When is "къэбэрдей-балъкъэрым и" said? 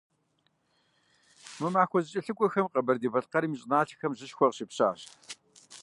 2.71-3.59